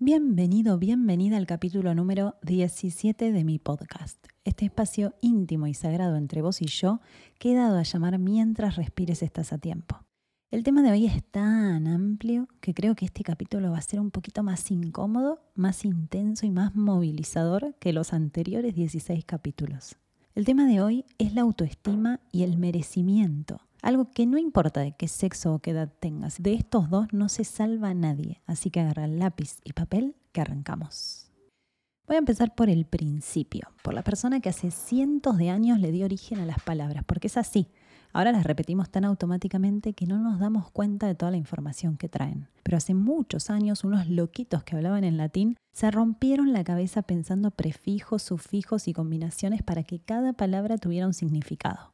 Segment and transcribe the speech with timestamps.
[0.00, 4.24] Bienvenido, bienvenida al capítulo número 17 de mi podcast.
[4.44, 7.00] Este espacio íntimo y sagrado entre vos y yo
[7.40, 10.04] que he dado a llamar mientras respires estás a tiempo.
[10.52, 13.98] El tema de hoy es tan amplio que creo que este capítulo va a ser
[13.98, 19.96] un poquito más incómodo, más intenso y más movilizador que los anteriores 16 capítulos.
[20.36, 23.62] El tema de hoy es la autoestima y el merecimiento.
[23.82, 27.28] Algo que no importa de qué sexo o qué edad tengas, de estos dos no
[27.28, 31.30] se salva nadie, así que agarra lápiz y papel que arrancamos.
[32.06, 35.92] Voy a empezar por el principio, por la persona que hace cientos de años le
[35.92, 37.68] dio origen a las palabras, porque es así.
[38.14, 42.08] Ahora las repetimos tan automáticamente que no nos damos cuenta de toda la información que
[42.08, 42.48] traen.
[42.62, 47.50] Pero hace muchos años unos loquitos que hablaban en latín se rompieron la cabeza pensando
[47.50, 51.92] prefijos, sufijos y combinaciones para que cada palabra tuviera un significado.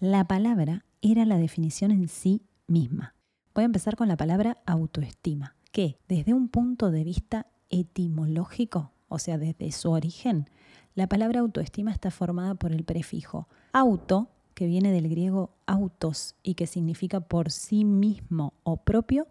[0.00, 3.14] La palabra era la definición en sí misma.
[3.54, 9.18] Voy a empezar con la palabra autoestima, que desde un punto de vista etimológico, o
[9.18, 10.48] sea, desde su origen,
[10.94, 16.54] la palabra autoestima está formada por el prefijo auto, que viene del griego autos y
[16.54, 19.26] que significa por sí mismo o propio,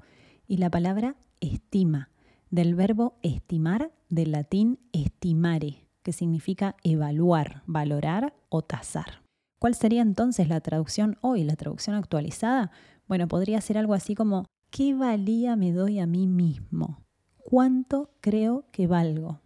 [0.48, 2.10] y la palabra estima,
[2.50, 9.21] del verbo estimar, del latín estimare, que significa evaluar, valorar o tasar.
[9.62, 12.72] ¿Cuál sería entonces la traducción hoy, la traducción actualizada?
[13.08, 17.04] Bueno, podría ser algo así como, ¿qué valía me doy a mí mismo?
[17.38, 19.40] ¿Cuánto creo que valgo?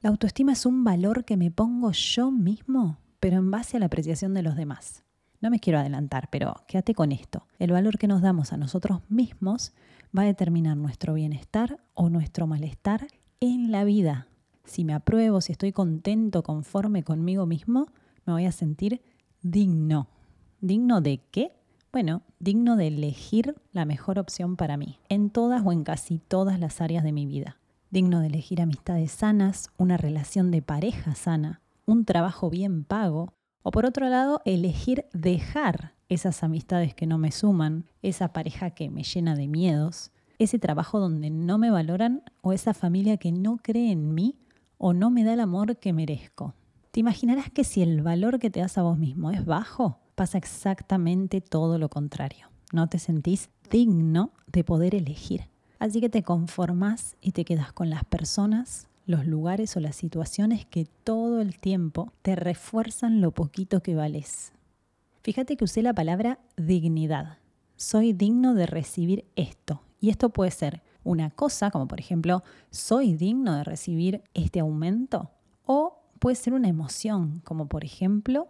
[0.00, 3.86] La autoestima es un valor que me pongo yo mismo, pero en base a la
[3.86, 5.04] apreciación de los demás.
[5.42, 7.46] No me quiero adelantar, pero quédate con esto.
[7.58, 9.74] El valor que nos damos a nosotros mismos
[10.16, 13.08] va a determinar nuestro bienestar o nuestro malestar
[13.40, 14.26] en la vida.
[14.64, 17.88] Si me apruebo, si estoy contento, conforme conmigo mismo,
[18.24, 19.02] me voy a sentir
[19.44, 20.08] digno.
[20.60, 21.52] ¿Digno de qué?
[21.92, 26.58] Bueno, digno de elegir la mejor opción para mí, en todas o en casi todas
[26.58, 27.58] las áreas de mi vida.
[27.90, 33.70] Digno de elegir amistades sanas, una relación de pareja sana, un trabajo bien pago, o
[33.70, 39.04] por otro lado, elegir dejar esas amistades que no me suman, esa pareja que me
[39.04, 43.92] llena de miedos, ese trabajo donde no me valoran o esa familia que no cree
[43.92, 44.38] en mí
[44.78, 46.54] o no me da el amor que merezco.
[46.94, 50.38] Te imaginarás que si el valor que te das a vos mismo es bajo, pasa
[50.38, 52.46] exactamente todo lo contrario.
[52.72, 55.48] No te sentís digno de poder elegir.
[55.80, 60.66] Así que te conformás y te quedas con las personas, los lugares o las situaciones
[60.66, 64.52] que todo el tiempo te refuerzan lo poquito que vales.
[65.24, 67.38] Fíjate que usé la palabra dignidad.
[67.74, 69.82] Soy digno de recibir esto.
[70.00, 75.32] Y esto puede ser una cosa, como por ejemplo, soy digno de recibir este aumento.
[75.66, 75.93] O
[76.24, 78.48] puede ser una emoción, como por ejemplo,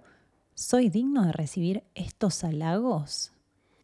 [0.55, 3.33] ¿soy digno de recibir estos halagos?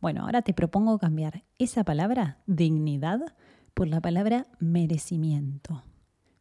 [0.00, 3.34] Bueno, ahora te propongo cambiar esa palabra, dignidad,
[3.74, 5.82] por la palabra merecimiento.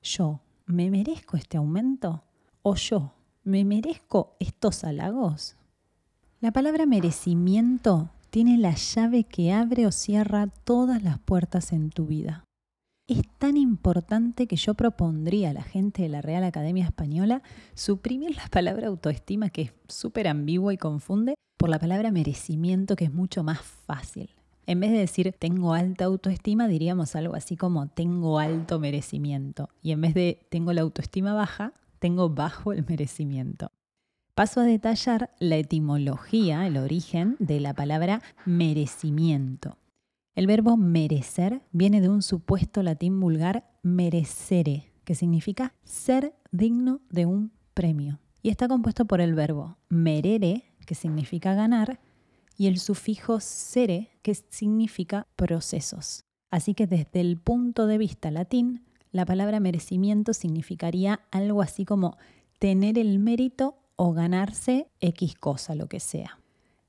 [0.03, 2.23] Yo, ¿me merezco este aumento?
[2.61, 5.55] ¿O yo, ¿me merezco estos halagos?
[6.41, 12.05] La palabra merecimiento tiene la llave que abre o cierra todas las puertas en tu
[12.05, 12.45] vida
[13.13, 17.41] es tan importante que yo propondría a la gente de la Real Academia Española
[17.73, 23.05] suprimir la palabra autoestima, que es súper ambigua y confunde, por la palabra merecimiento, que
[23.05, 24.29] es mucho más fácil.
[24.65, 29.69] En vez de decir tengo alta autoestima, diríamos algo así como tengo alto merecimiento.
[29.81, 33.71] Y en vez de tengo la autoestima baja, tengo bajo el merecimiento.
[34.35, 39.75] Paso a detallar la etimología, el origen de la palabra merecimiento.
[40.35, 47.25] El verbo merecer viene de un supuesto latín vulgar merecere, que significa ser digno de
[47.25, 48.19] un premio.
[48.41, 51.99] Y está compuesto por el verbo merere, que significa ganar,
[52.57, 56.23] y el sufijo sere, que significa procesos.
[56.51, 62.17] Así que desde el punto de vista latín, la palabra merecimiento significaría algo así como
[62.59, 66.39] tener el mérito o ganarse X cosa, lo que sea.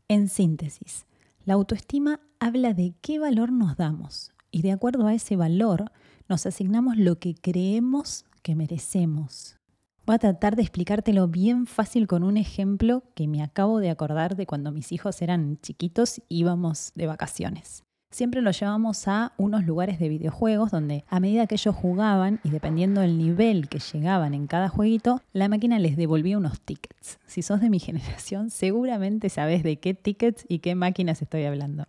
[0.08, 1.06] En síntesis,
[1.44, 5.92] la autoestima habla de qué valor nos damos y de acuerdo a ese valor
[6.28, 9.58] nos asignamos lo que creemos que merecemos.
[10.06, 14.36] Voy a tratar de explicártelo bien fácil con un ejemplo que me acabo de acordar
[14.36, 19.64] de cuando mis hijos eran chiquitos y íbamos de vacaciones siempre los llevamos a unos
[19.64, 24.34] lugares de videojuegos donde a medida que ellos jugaban y dependiendo del nivel que llegaban
[24.34, 27.18] en cada jueguito, la máquina les devolvía unos tickets.
[27.26, 31.86] Si sos de mi generación, seguramente sabes de qué tickets y qué máquinas estoy hablando.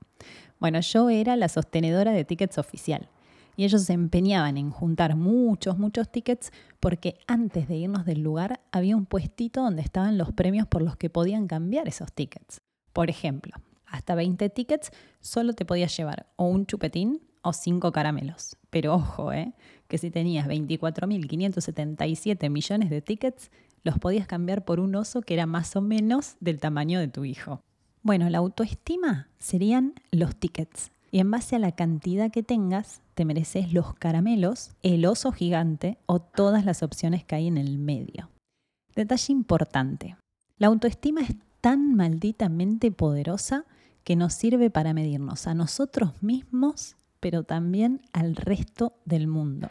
[0.60, 3.10] Bueno, yo era la sostenedora de tickets oficial.
[3.58, 8.62] Y ellos se empeñaban en juntar muchos, muchos tickets porque antes de irnos del lugar
[8.72, 12.62] había un puestito donde estaban los premios por los que podían cambiar esos tickets.
[12.94, 13.54] Por ejemplo,
[14.02, 18.58] hasta 20 tickets, solo te podías llevar o un chupetín o cinco caramelos.
[18.72, 19.54] Pero ojo, ¿eh?
[19.88, 23.52] que si tenías 24.577 millones de tickets,
[23.84, 27.26] los podías cambiar por un oso que era más o menos del tamaño de tu
[27.26, 27.62] hijo.
[28.02, 30.92] Bueno, la autoestima serían los tickets.
[31.12, 36.00] Y en base a la cantidad que tengas, te mereces los caramelos, el oso gigante
[36.08, 38.32] o todas las opciones que hay en el medio.
[38.96, 40.16] Detalle importante.
[40.58, 43.66] La autoestima es tan malditamente poderosa
[44.04, 49.68] que nos sirve para medirnos a nosotros mismos, pero también al resto del mundo.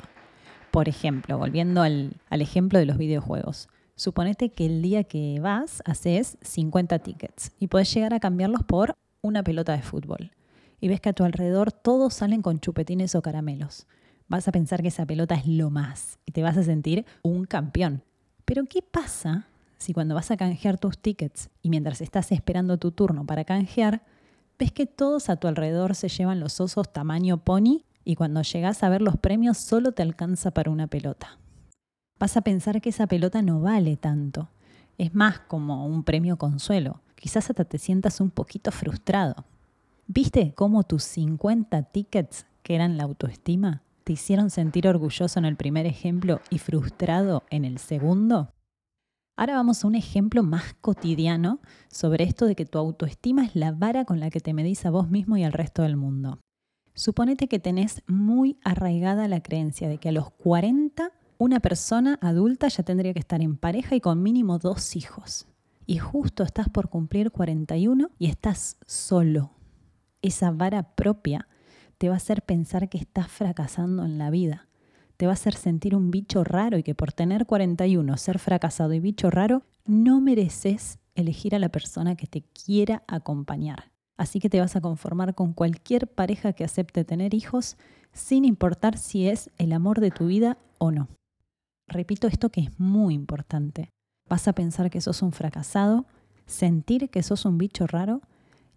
[0.70, 3.68] Por ejemplo, volviendo al, ejemplo de los videojuegos.
[3.96, 8.96] Suponete que el día que vas haces 50 tickets y puedes llegar a cambiarlos por
[9.20, 10.30] una pelota de fútbol.
[10.80, 13.86] Y ves que a tu alrededor todos salen con chupetines o caramelos.
[14.28, 17.44] Vas a pensar que esa pelota es lo más y te vas a sentir un
[17.44, 18.02] campeón.
[18.44, 19.48] Pero ¿qué pasa
[19.80, 24.02] si cuando vas a canjear tus tickets y mientras estás esperando tu turno para canjear,
[24.60, 28.84] ves que todos a tu alrededor se llevan los osos tamaño pony y cuando llegas
[28.84, 31.40] a ver los premios solo te alcanza para una pelota?
[32.20, 34.50] vas a pensar que esa pelota no vale tanto.
[34.98, 37.00] Es más como un premio consuelo.
[37.16, 39.46] Quizás hasta te sientas un poquito frustrado.
[40.06, 45.56] ¿Viste cómo tus 50 tickets, que eran la autoestima, te hicieron sentir orgulloso en el
[45.56, 48.52] primer ejemplo y frustrado en el segundo?
[49.40, 53.72] Ahora vamos a un ejemplo más cotidiano sobre esto de que tu autoestima es la
[53.72, 56.40] vara con la que te medís a vos mismo y al resto del mundo.
[56.92, 62.68] Suponete que tenés muy arraigada la creencia de que a los 40 una persona adulta
[62.68, 65.46] ya tendría que estar en pareja y con mínimo dos hijos.
[65.86, 69.52] Y justo estás por cumplir 41 y estás solo.
[70.20, 71.48] Esa vara propia
[71.96, 74.68] te va a hacer pensar que estás fracasando en la vida.
[75.20, 78.94] Te va a hacer sentir un bicho raro y que por tener 41, ser fracasado
[78.94, 83.92] y bicho raro, no mereces elegir a la persona que te quiera acompañar.
[84.16, 87.76] Así que te vas a conformar con cualquier pareja que acepte tener hijos,
[88.14, 91.08] sin importar si es el amor de tu vida o no
[91.90, 93.90] repito esto que es muy importante.
[94.28, 96.06] Vas a pensar que sos un fracasado,
[96.46, 98.22] sentir que sos un bicho raro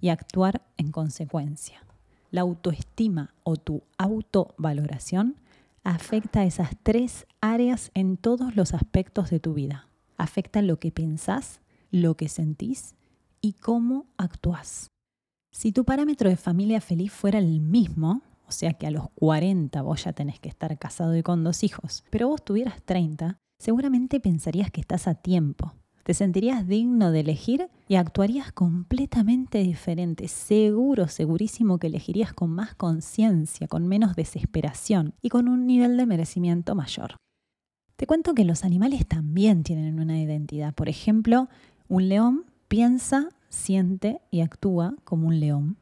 [0.02, 1.86] y actuar en consecuencia.
[2.32, 5.36] La autoestima o tu autovaloración
[5.84, 9.90] afecta a esas tres áreas en todos los aspectos de tu vida.
[10.18, 12.96] Afecta lo que pensás, lo que sentís
[13.42, 14.88] y cómo actúas.
[15.52, 19.82] Si tu parámetro de familia feliz fuera el mismo, o sea que a los 40
[19.82, 24.20] vos ya tenés que estar casado y con dos hijos, pero vos tuvieras 30, seguramente
[24.20, 25.74] pensarías que estás a tiempo.
[26.04, 30.28] Te sentirías digno de elegir y actuarías completamente diferente.
[30.28, 36.06] Seguro, segurísimo que elegirías con más conciencia, con menos desesperación y con un nivel de
[36.06, 37.16] merecimiento mayor.
[37.96, 40.74] Te cuento que los animales también tienen una identidad.
[40.74, 41.48] Por ejemplo,
[41.88, 45.78] un león piensa, siente y actúa como un león.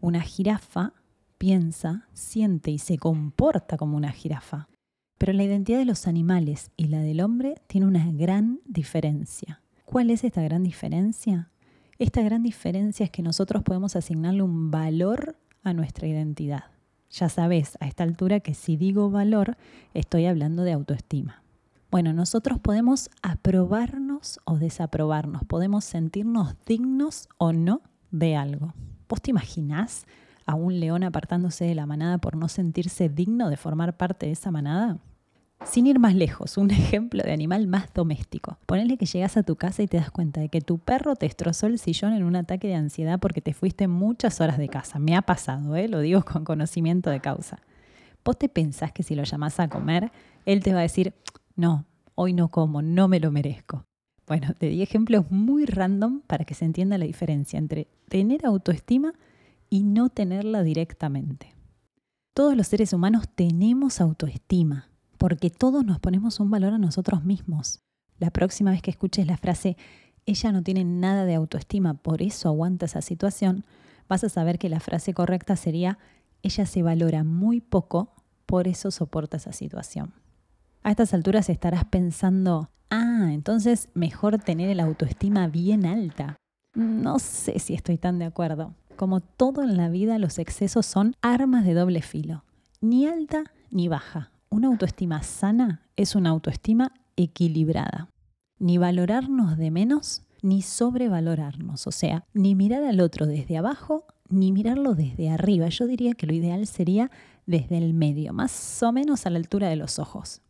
[0.00, 0.92] Una jirafa
[1.38, 4.68] piensa, siente y se comporta como una jirafa.
[5.22, 9.62] Pero la identidad de los animales y la del hombre tiene una gran diferencia.
[9.84, 11.48] ¿Cuál es esta gran diferencia?
[12.00, 16.64] Esta gran diferencia es que nosotros podemos asignarle un valor a nuestra identidad.
[17.12, 19.56] Ya sabes a esta altura que si digo valor,
[19.94, 21.44] estoy hablando de autoestima.
[21.88, 27.80] Bueno, nosotros podemos aprobarnos o desaprobarnos, podemos sentirnos dignos o no
[28.10, 28.74] de algo.
[29.08, 30.04] ¿Vos te imaginás
[30.46, 34.32] a un león apartándose de la manada por no sentirse digno de formar parte de
[34.32, 34.98] esa manada?
[35.64, 38.58] Sin ir más lejos, un ejemplo de animal más doméstico.
[38.66, 41.26] Ponele que llegas a tu casa y te das cuenta de que tu perro te
[41.26, 44.98] destrozó el sillón en un ataque de ansiedad porque te fuiste muchas horas de casa.
[44.98, 45.88] Me ha pasado, ¿eh?
[45.88, 47.60] lo digo con conocimiento de causa.
[48.24, 50.12] ¿Vos te pensás que si lo llamás a comer,
[50.46, 51.14] él te va a decir,
[51.56, 53.84] no, hoy no como, no me lo merezco?
[54.26, 59.14] Bueno, te di ejemplos muy random para que se entienda la diferencia entre tener autoestima
[59.70, 61.54] y no tenerla directamente.
[62.34, 64.91] Todos los seres humanos tenemos autoestima,
[65.22, 67.80] porque todos nos ponemos un valor a nosotros mismos.
[68.18, 69.76] La próxima vez que escuches la frase,
[70.26, 73.64] ella no tiene nada de autoestima, por eso aguanta esa situación,
[74.08, 75.96] vas a saber que la frase correcta sería,
[76.42, 80.12] ella se valora muy poco, por eso soporta esa situación.
[80.82, 86.34] A estas alturas estarás pensando, ah, entonces mejor tener el autoestima bien alta.
[86.74, 88.74] No sé si estoy tan de acuerdo.
[88.96, 92.42] Como todo en la vida, los excesos son armas de doble filo,
[92.80, 94.31] ni alta ni baja.
[94.52, 98.10] Una autoestima sana es una autoestima equilibrada.
[98.58, 101.86] Ni valorarnos de menos, ni sobrevalorarnos.
[101.86, 105.70] O sea, ni mirar al otro desde abajo, ni mirarlo desde arriba.
[105.70, 107.10] Yo diría que lo ideal sería
[107.46, 110.42] desde el medio, más o menos a la altura de los ojos.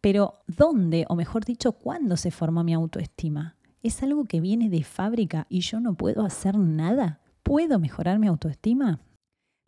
[0.00, 3.56] Pero, ¿dónde, o mejor dicho, cuándo se formó mi autoestima?
[3.82, 7.22] ¿Es algo que viene de fábrica y yo no puedo hacer nada?
[7.42, 9.00] ¿Puedo mejorar mi autoestima?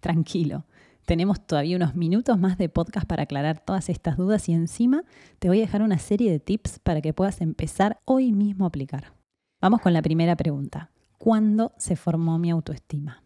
[0.00, 0.64] Tranquilo,
[1.08, 5.04] Tenemos todavía unos minutos más de podcast para aclarar todas estas dudas y encima
[5.38, 8.68] te voy a dejar una serie de tips para que puedas empezar hoy mismo a
[8.68, 9.14] aplicar.
[9.58, 10.90] Vamos con la primera pregunta.
[11.16, 13.22] ¿Cuándo se formó mi autoestima?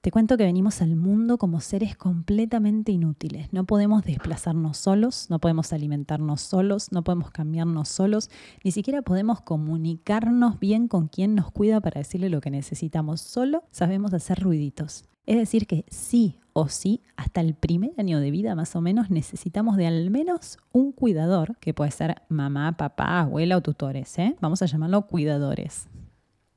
[0.00, 3.52] Te cuento que venimos al mundo como seres completamente inútiles.
[3.52, 8.30] No podemos desplazarnos solos, no podemos alimentarnos solos, no podemos cambiarnos solos,
[8.64, 13.20] ni siquiera podemos comunicarnos bien con quien nos cuida para decirle lo que necesitamos.
[13.20, 15.04] Solo sabemos hacer ruiditos.
[15.26, 19.10] Es decir, que sí o sí, hasta el primer año de vida más o menos,
[19.10, 24.18] necesitamos de al menos un cuidador, que puede ser mamá, papá, abuela o tutores.
[24.18, 24.36] ¿eh?
[24.40, 25.88] Vamos a llamarlo cuidadores.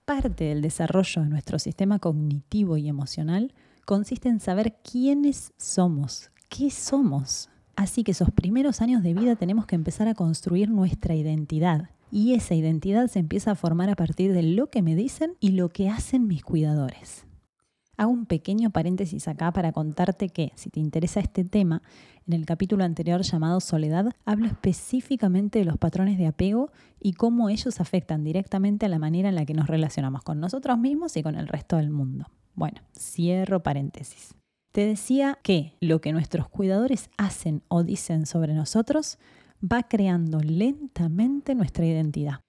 [0.06, 3.54] Parte del desarrollo de nuestro sistema cognitivo y emocional
[3.86, 7.50] consiste en saber quiénes somos, qué somos.
[7.76, 11.90] Así que esos primeros años de vida tenemos que empezar a construir nuestra identidad.
[12.12, 15.50] Y esa identidad se empieza a formar a partir de lo que me dicen y
[15.50, 17.26] lo que hacen mis cuidadores.
[17.98, 21.82] Hago un pequeño paréntesis acá para contarte que, si te interesa este tema,
[22.28, 27.50] en el capítulo anterior llamado Soledad, hablo específicamente de los patrones de apego y cómo
[27.50, 31.24] ellos afectan directamente a la manera en la que nos relacionamos con nosotros mismos y
[31.24, 32.26] con el resto del mundo.
[32.54, 34.34] Bueno, cierro paréntesis.
[34.72, 39.20] Te decía que lo que nuestros cuidadores hacen o dicen sobre nosotros
[39.64, 42.42] va creando lentamente nuestra identidad.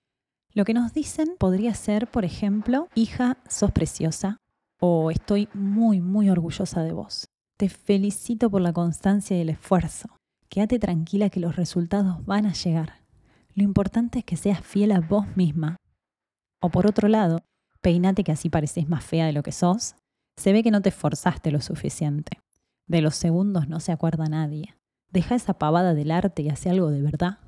[0.53, 4.39] Lo que nos dicen podría ser, por ejemplo, hija, sos preciosa,
[4.79, 7.29] o estoy muy, muy orgullosa de vos.
[7.57, 10.09] Te felicito por la constancia y el esfuerzo.
[10.49, 13.01] Quédate tranquila que los resultados van a llegar.
[13.55, 15.77] Lo importante es que seas fiel a vos misma.
[16.61, 17.43] O por otro lado,
[17.81, 19.95] peinate que así pareces más fea de lo que sos.
[20.37, 22.39] Se ve que no te esforzaste lo suficiente.
[22.87, 24.77] De los segundos no se acuerda nadie.
[25.11, 27.39] Deja esa pavada del arte y hace algo de verdad.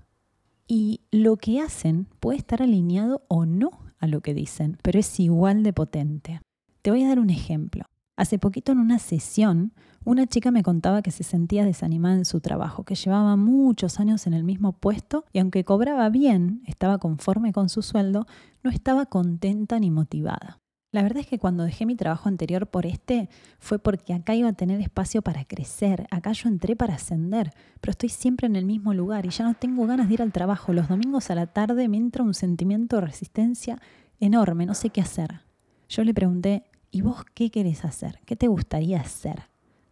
[0.66, 5.20] Y lo que hacen puede estar alineado o no a lo que dicen, pero es
[5.20, 6.40] igual de potente.
[6.88, 7.84] Te voy a dar un ejemplo.
[8.16, 9.74] Hace poquito en una sesión,
[10.06, 14.26] una chica me contaba que se sentía desanimada en su trabajo, que llevaba muchos años
[14.26, 18.26] en el mismo puesto y aunque cobraba bien, estaba conforme con su sueldo,
[18.62, 20.60] no estaba contenta ni motivada.
[20.90, 23.28] La verdad es que cuando dejé mi trabajo anterior por este
[23.58, 27.52] fue porque acá iba a tener espacio para crecer, acá yo entré para ascender,
[27.82, 30.32] pero estoy siempre en el mismo lugar y ya no tengo ganas de ir al
[30.32, 30.72] trabajo.
[30.72, 33.78] Los domingos a la tarde me entra un sentimiento de resistencia
[34.20, 35.42] enorme, no sé qué hacer.
[35.88, 38.20] Yo le pregunté, ¿y vos qué querés hacer?
[38.26, 39.44] ¿Qué te gustaría hacer?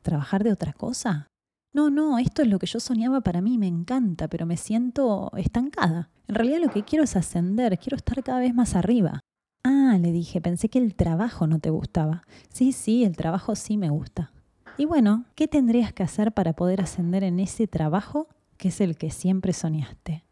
[0.02, 1.28] ¿Trabajar de otra cosa?
[1.72, 5.30] No, no, esto es lo que yo soñaba para mí, me encanta, pero me siento
[5.36, 6.10] estancada.
[6.28, 9.20] En realidad lo que quiero es ascender, quiero estar cada vez más arriba.
[9.62, 12.22] Ah, le dije, pensé que el trabajo no te gustaba.
[12.48, 14.32] Sí, sí, el trabajo sí me gusta.
[14.78, 18.96] Y bueno, ¿qué tendrías que hacer para poder ascender en ese trabajo que es el
[18.96, 20.25] que siempre soñaste?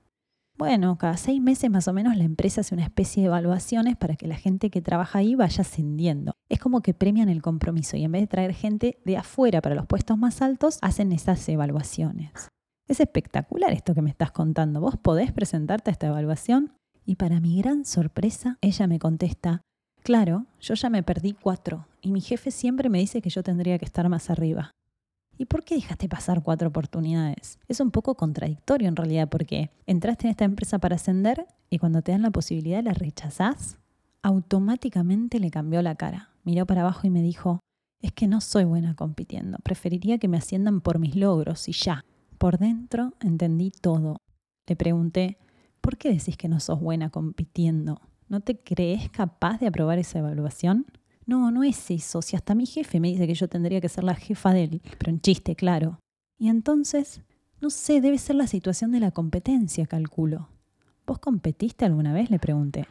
[0.57, 4.15] Bueno, cada seis meses más o menos la empresa hace una especie de evaluaciones para
[4.15, 6.33] que la gente que trabaja ahí vaya ascendiendo.
[6.49, 9.75] Es como que premian el compromiso y en vez de traer gente de afuera para
[9.75, 12.49] los puestos más altos, hacen esas evaluaciones.
[12.87, 14.81] Es espectacular esto que me estás contando.
[14.81, 16.73] ¿Vos podés presentarte a esta evaluación?
[17.05, 19.63] Y para mi gran sorpresa, ella me contesta,
[20.03, 23.79] claro, yo ya me perdí cuatro y mi jefe siempre me dice que yo tendría
[23.79, 24.71] que estar más arriba.
[25.37, 27.59] ¿Y por qué dejaste pasar cuatro oportunidades?
[27.69, 32.03] Es un poco contradictorio en realidad porque entraste en esta empresa para ascender y cuando
[32.03, 33.79] te dan la posibilidad la rechazás.
[34.23, 36.31] Automáticamente le cambió la cara.
[36.45, 37.61] Miró para abajo y me dijo,
[38.01, 39.59] es que no soy buena compitiendo.
[39.65, 42.05] Preferiría que me asciendan por mis logros y ya.
[42.39, 44.19] Por dentro entendí todo.
[44.67, 45.39] Le pregunté,
[45.81, 48.01] ¿por qué decís que no sos buena compitiendo?
[48.29, 50.87] ¿No te crees capaz de aprobar esa evaluación?
[51.27, 52.23] No, no es eso.
[52.23, 54.83] Si hasta mi jefe me dice que yo tendría que ser la jefa de él,
[54.99, 55.99] pero en chiste, claro.
[56.39, 57.23] Y entonces,
[57.61, 60.49] no sé, debe ser la situación de la competencia, calculo.
[61.07, 62.31] ¿Vos competiste alguna vez?
[62.31, 62.87] Le pregunté.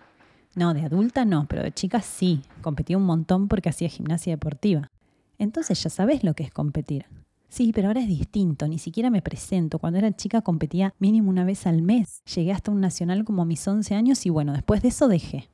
[0.55, 2.41] No, de adulta no, pero de chica sí.
[2.61, 4.91] Competí un montón porque hacía gimnasia deportiva.
[5.39, 7.05] Entonces ya sabés lo que es competir.
[7.49, 9.77] Sí, pero ahora es distinto, ni siquiera me presento.
[9.77, 12.21] Cuando era chica competía mínimo una vez al mes.
[12.33, 15.49] Llegué hasta un nacional como a mis 11 años y bueno, después de eso dejé.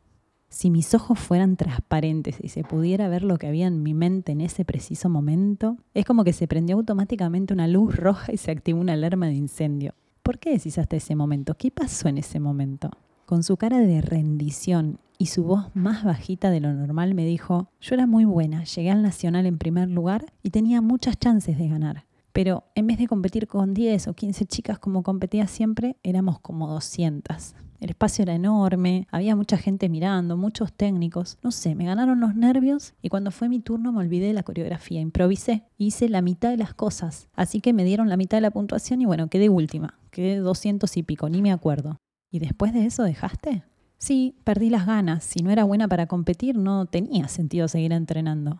[0.49, 4.31] Si mis ojos fueran transparentes y se pudiera ver lo que había en mi mente
[4.31, 8.49] en ese preciso momento, es como que se prendió automáticamente una luz roja y se
[8.49, 9.93] activó una alarma de incendio.
[10.23, 11.55] ¿Por qué decís hasta ese momento?
[11.55, 12.89] ¿Qué pasó en ese momento?
[13.27, 17.69] Con su cara de rendición y su voz más bajita de lo normal me dijo,
[17.79, 21.67] yo era muy buena, llegué al Nacional en primer lugar y tenía muchas chances de
[21.67, 22.05] ganar.
[22.33, 26.67] Pero en vez de competir con 10 o 15 chicas como competía siempre, éramos como
[26.67, 27.53] 200.
[27.79, 31.37] El espacio era enorme, había mucha gente mirando, muchos técnicos.
[31.41, 34.43] No sé, me ganaron los nervios y cuando fue mi turno me olvidé de la
[34.43, 34.99] coreografía.
[34.99, 37.29] Improvisé, hice la mitad de las cosas.
[37.33, 39.97] Así que me dieron la mitad de la puntuación y bueno, quedé última.
[40.11, 41.97] Quedé 200 y pico, ni me acuerdo.
[42.31, 43.63] ¿Y después de eso dejaste?
[43.97, 45.23] Sí, perdí las ganas.
[45.23, 48.59] Si no era buena para competir, no tenía sentido seguir entrenando.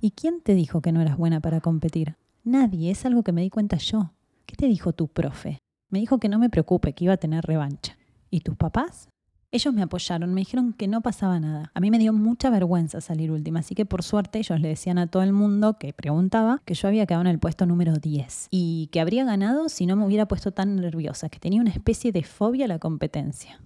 [0.00, 2.16] ¿Y quién te dijo que no eras buena para competir?
[2.44, 4.12] Nadie, es algo que me di cuenta yo.
[4.46, 5.58] ¿Qué te dijo tu profe?
[5.90, 7.96] Me dijo que no me preocupe, que iba a tener revancha.
[8.32, 9.10] ¿Y tus papás?
[9.50, 11.70] Ellos me apoyaron, me dijeron que no pasaba nada.
[11.74, 14.96] A mí me dio mucha vergüenza salir última, así que por suerte ellos le decían
[14.96, 18.48] a todo el mundo que preguntaba que yo había quedado en el puesto número 10
[18.50, 22.10] y que habría ganado si no me hubiera puesto tan nerviosa, que tenía una especie
[22.10, 23.60] de fobia a la competencia.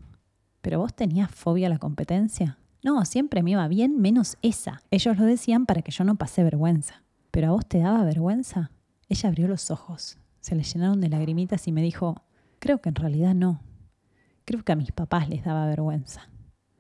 [0.62, 2.58] ¿Pero vos tenías fobia a la competencia?
[2.82, 4.82] No, siempre me iba bien, menos esa.
[4.90, 7.04] Ellos lo decían para que yo no pase vergüenza.
[7.30, 8.72] ¿Pero a vos te daba vergüenza?
[9.08, 12.24] Ella abrió los ojos, se le llenaron de lagrimitas y me dijo,
[12.58, 13.60] creo que en realidad no.
[14.46, 16.30] Creo que a mis papás les daba vergüenza.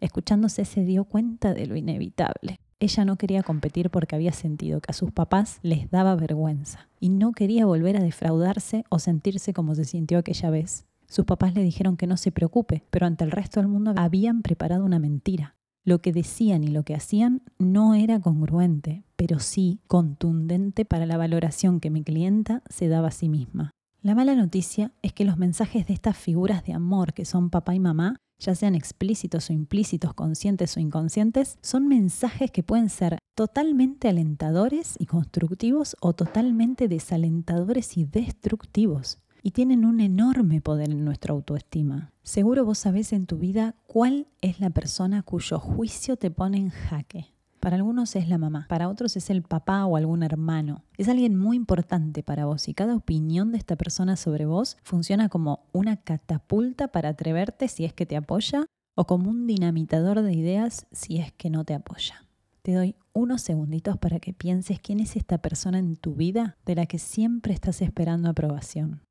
[0.00, 2.60] Escuchándose se dio cuenta de lo inevitable.
[2.78, 7.08] Ella no quería competir porque había sentido que a sus papás les daba vergüenza y
[7.08, 10.86] no quería volver a defraudarse o sentirse como se sintió aquella vez.
[11.08, 14.42] Sus papás le dijeron que no se preocupe, pero ante el resto del mundo habían
[14.42, 15.56] preparado una mentira.
[15.84, 21.16] Lo que decían y lo que hacían no era congruente, pero sí contundente para la
[21.16, 23.72] valoración que mi clienta se daba a sí misma.
[24.06, 27.74] La mala noticia es que los mensajes de estas figuras de amor que son papá
[27.74, 33.18] y mamá, ya sean explícitos o implícitos, conscientes o inconscientes, son mensajes que pueden ser
[33.34, 39.18] totalmente alentadores y constructivos o totalmente desalentadores y destructivos.
[39.42, 42.12] Y tienen un enorme poder en nuestra autoestima.
[42.22, 46.70] Seguro vos sabés en tu vida cuál es la persona cuyo juicio te pone en
[46.70, 47.35] jaque.
[47.60, 50.84] Para algunos es la mamá, para otros es el papá o algún hermano.
[50.96, 55.28] Es alguien muy importante para vos y cada opinión de esta persona sobre vos funciona
[55.28, 60.32] como una catapulta para atreverte si es que te apoya o como un dinamitador de
[60.32, 62.24] ideas si es que no te apoya.
[62.62, 66.74] Te doy unos segunditos para que pienses quién es esta persona en tu vida de
[66.74, 69.02] la que siempre estás esperando aprobación.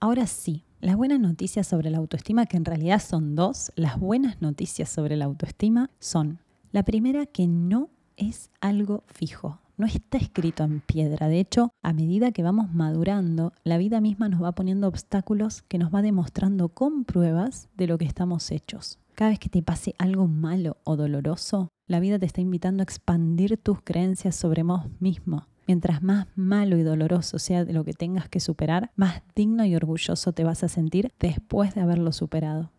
[0.00, 4.40] Ahora sí, las buenas noticias sobre la autoestima, que en realidad son dos, las buenas
[4.40, 6.38] noticias sobre la autoestima son,
[6.72, 11.28] la primera, que no es algo fijo, no está escrito en piedra.
[11.28, 15.78] De hecho, a medida que vamos madurando, la vida misma nos va poniendo obstáculos que
[15.78, 18.98] nos va demostrando con pruebas de lo que estamos hechos.
[19.14, 22.84] Cada vez que te pase algo malo o doloroso, la vida te está invitando a
[22.84, 28.28] expandir tus creencias sobre vos mismo Mientras más malo y doloroso sea lo que tengas
[28.28, 32.72] que superar, más digno y orgulloso te vas a sentir después de haberlo superado.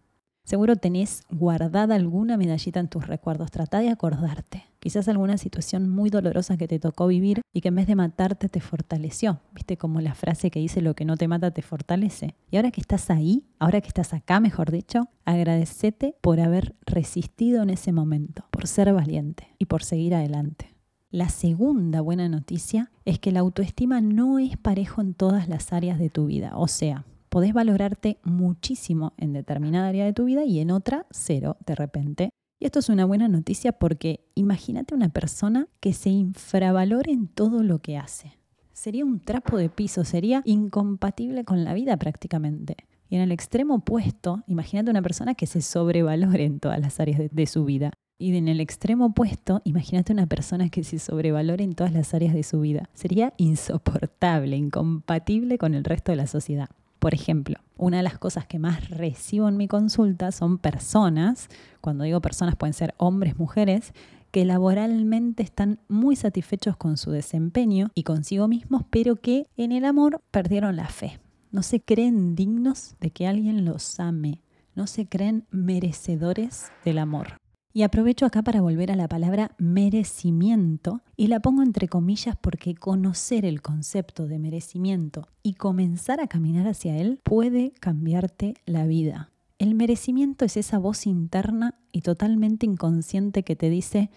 [0.44, 3.50] Seguro tenés guardada alguna medallita en tus recuerdos.
[3.50, 4.66] Trata de acordarte.
[4.80, 8.50] Quizás alguna situación muy dolorosa que te tocó vivir y que en vez de matarte
[8.50, 9.40] te fortaleció.
[9.54, 12.36] Viste como la frase que dice lo que no te mata te fortalece.
[12.50, 17.64] Y ahora que estás ahí, ahora que estás acá, mejor dicho, agradecete por haber resistido
[17.64, 20.81] en ese momento, por ser valiente y por seguir adelante.
[21.12, 26.00] La segunda buena noticia es que la autoestima no es parejo en todas las áreas
[26.00, 26.54] de tu vida.
[26.56, 31.58] O sea, podés valorarte muchísimo en determinada área de tu vida y en otra cero
[31.66, 32.30] de repente.
[32.62, 37.62] Y esto es una buena noticia porque imagínate una persona que se infravalore en todo
[37.62, 38.38] lo que hace.
[38.72, 42.78] Sería un trapo de piso, sería incompatible con la vida prácticamente.
[43.10, 47.20] Y en el extremo opuesto, imagínate una persona que se sobrevalore en todas las áreas
[47.20, 47.92] de, de su vida.
[48.22, 52.36] Y en el extremo opuesto, imagínate una persona que se sobrevalore en todas las áreas
[52.36, 52.88] de su vida.
[52.94, 56.70] Sería insoportable, incompatible con el resto de la sociedad.
[57.00, 61.50] Por ejemplo, una de las cosas que más recibo en mi consulta son personas,
[61.82, 63.92] cuando digo personas pueden ser hombres, mujeres,
[64.30, 69.84] que laboralmente están muy satisfechos con su desempeño y consigo mismos, pero que en el
[69.84, 71.20] amor perdieron la fe.
[71.50, 74.42] No se creen dignos de que alguien los ame,
[74.76, 77.42] no se creen merecedores del amor.
[77.74, 82.76] Y aprovecho acá para volver a la palabra merecimiento y la pongo entre comillas porque
[82.76, 89.32] conocer el concepto de merecimiento y comenzar a caminar hacia él puede cambiarte la vida.
[89.58, 94.10] El merecimiento es esa voz interna y totalmente inconsciente que te dice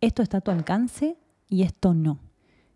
[0.00, 1.16] esto está a tu alcance
[1.48, 2.20] y esto no.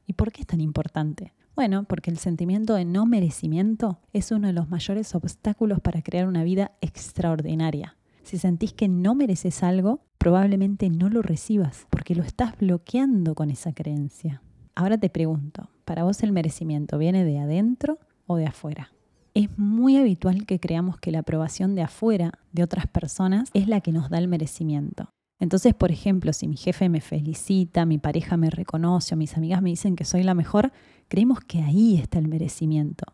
[0.07, 1.35] ¿Y por qué es tan importante?
[1.55, 6.27] Bueno, porque el sentimiento de no merecimiento es uno de los mayores obstáculos para crear
[6.27, 7.98] una vida extraordinaria.
[8.29, 13.51] Si sentís que no mereces algo, probablemente no lo recibas porque lo estás bloqueando con
[13.51, 14.43] esa creencia.
[14.75, 18.93] Ahora te pregunto, ¿para vos el merecimiento viene de adentro o de afuera?
[19.33, 23.81] Es muy habitual que creamos que la aprobación de afuera de otras personas es la
[23.81, 25.09] que nos da el merecimiento.
[25.41, 29.63] Entonces, por ejemplo, si mi jefe me felicita, mi pareja me reconoce o mis amigas
[29.63, 30.71] me dicen que soy la mejor,
[31.09, 33.07] creemos que ahí está el merecimiento.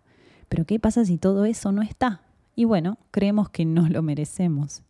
[0.48, 2.22] Pero ¿qué pasa si todo eso no está?
[2.56, 4.82] Y bueno, creemos que no lo merecemos.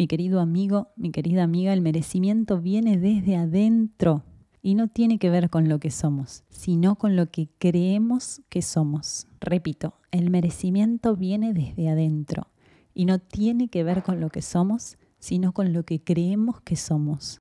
[0.00, 4.24] Mi querido amigo, mi querida amiga, el merecimiento viene desde adentro
[4.62, 8.62] y no tiene que ver con lo que somos, sino con lo que creemos que
[8.62, 9.26] somos.
[9.42, 12.46] Repito, el merecimiento viene desde adentro
[12.94, 16.76] y no tiene que ver con lo que somos, sino con lo que creemos que
[16.76, 17.38] somos.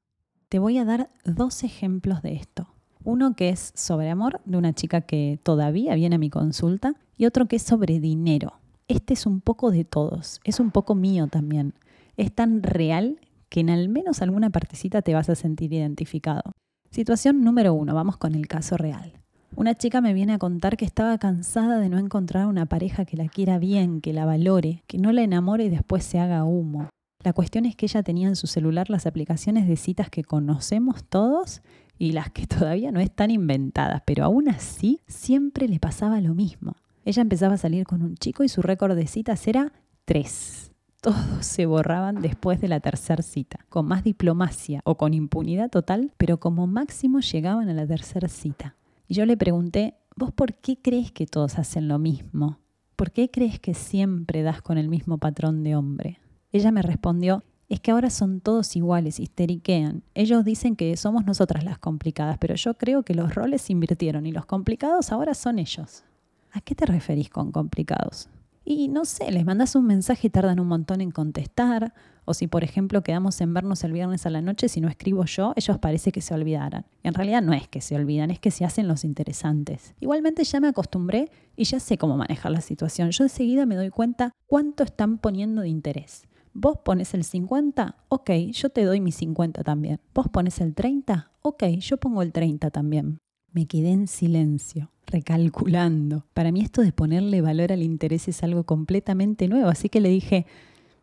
[0.50, 2.68] Te voy a dar dos ejemplos de esto.
[3.06, 7.26] Uno que es sobre amor, de una chica que todavía viene a mi consulta, y
[7.26, 8.60] otro que es sobre dinero.
[8.90, 11.74] Este es un poco de todos, es un poco mío también.
[12.20, 16.52] Es tan real que en al menos alguna partecita te vas a sentir identificado.
[16.92, 19.14] Situación número uno, vamos con el caso real.
[19.56, 23.16] Una chica me viene a contar que estaba cansada de no encontrar una pareja que
[23.16, 26.90] la quiera bien, que la valore, que no la enamore y después se haga humo.
[27.24, 31.06] La cuestión es que ella tenía en su celular las aplicaciones de citas que conocemos
[31.06, 31.62] todos
[31.98, 36.76] y las que todavía no están inventadas, pero aún así siempre le pasaba lo mismo.
[37.06, 39.72] Ella empezaba a salir con un chico y su récord de citas era
[40.04, 40.69] tres.
[41.02, 46.12] Todos se borraban después de la tercera cita, con más diplomacia o con impunidad total,
[46.18, 48.76] pero como máximo llegaban a la tercera cita.
[49.08, 52.60] Y yo le pregunté, ¿vos por qué crees que todos hacen lo mismo?
[52.98, 56.20] ¿Por qué crees que siempre das con el mismo patrón de hombre?
[56.52, 60.04] Ella me respondió, es que ahora son todos iguales, histeriquean.
[60.16, 64.26] Ellos dicen que somos nosotras las complicadas, pero yo creo que los roles se invirtieron
[64.26, 66.04] y los complicados ahora son ellos.
[66.52, 68.28] ¿A qué te referís con complicados?
[68.72, 71.92] Y no sé, les mandas un mensaje y tardan un montón en contestar.
[72.24, 75.26] O si, por ejemplo, quedamos en vernos el viernes a la noche, si no escribo
[75.26, 76.86] yo, ellos parece que se olvidaran.
[77.02, 79.96] En realidad no es que se olvidan, es que se hacen los interesantes.
[80.00, 83.10] Igualmente ya me acostumbré y ya sé cómo manejar la situación.
[83.10, 86.28] Yo enseguida me doy cuenta cuánto están poniendo de interés.
[86.54, 90.00] Vos pones el 50, ok, yo te doy mi 50 también.
[90.14, 93.18] Vos pones el 30, ok, yo pongo el 30 también.
[93.52, 96.26] Me quedé en silencio, recalculando.
[96.34, 100.10] Para mí esto de ponerle valor al interés es algo completamente nuevo, así que le
[100.10, 100.46] dije,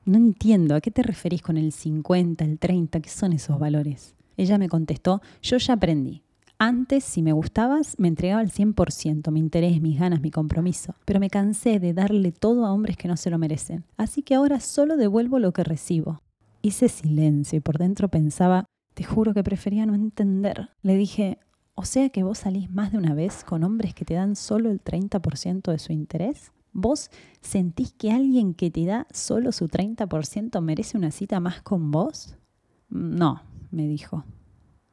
[0.05, 3.01] no entiendo, ¿a qué te referís con el 50, el 30?
[3.01, 4.15] ¿Qué son esos valores?
[4.37, 6.23] Ella me contestó, yo ya aprendí.
[6.59, 10.95] Antes, si me gustabas, me entregaba al 100%, mi interés, mis ganas, mi compromiso.
[11.05, 13.85] Pero me cansé de darle todo a hombres que no se lo merecen.
[13.99, 16.23] Así que ahora solo devuelvo lo que recibo.
[16.63, 18.65] Hice silencio y por dentro pensaba,
[18.95, 20.71] te juro que prefería no entender.
[20.81, 21.39] Le dije,
[21.79, 24.71] o sea que vos salís más de una vez con hombres que te dan solo
[24.71, 26.51] el 30% de su interés.
[26.73, 27.11] ¿Vos
[27.43, 32.35] sentís que alguien que te da solo su 30% merece una cita más con vos?
[32.89, 34.25] No, me dijo.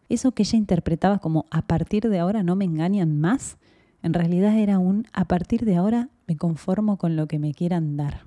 [0.10, 3.58] Eso que ella interpretaba como a partir de ahora no me engañan más,
[4.02, 7.96] en realidad era un a partir de ahora me conformo con lo que me quieran
[7.96, 8.26] dar.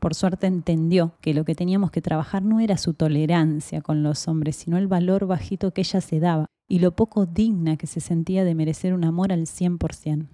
[0.00, 4.26] Por suerte entendió que lo que teníamos que trabajar no era su tolerancia con los
[4.26, 8.00] hombres, sino el valor bajito que ella se daba y lo poco digna que se
[8.00, 10.26] sentía de merecer un amor al 100%.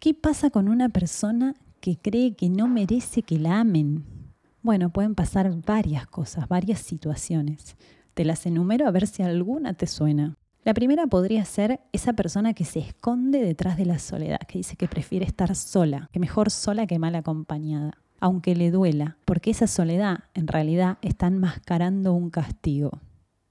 [0.00, 4.04] ¿Qué pasa con una persona que cree que no merece que la amen?
[4.62, 7.76] Bueno, pueden pasar varias cosas, varias situaciones.
[8.14, 10.34] Te las enumero a ver si alguna te suena.
[10.64, 14.74] La primera podría ser esa persona que se esconde detrás de la soledad, que dice
[14.74, 19.68] que prefiere estar sola, que mejor sola que mal acompañada, aunque le duela, porque esa
[19.68, 22.98] soledad en realidad está enmascarando un castigo.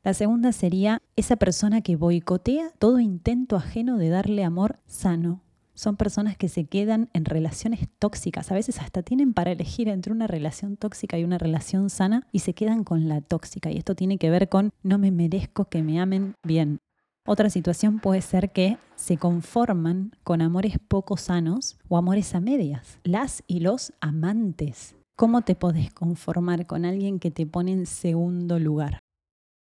[0.10, 5.44] La segunda sería esa persona que boicotea todo intento ajeno de darle amor sano.
[5.76, 10.12] Son personas que se quedan en relaciones tóxicas, a veces hasta tienen para elegir entre
[10.12, 13.70] una relación tóxica y una relación sana y se quedan con la tóxica.
[13.70, 16.80] Y esto tiene que ver con no me merezco que me amen bien.
[17.28, 22.98] Otra situación puede ser que se conforman con amores poco sanos o amores a medias.
[23.04, 24.96] Las y los amantes.
[25.16, 28.99] ¿Cómo te podés conformar con alguien que te pone en segundo lugar?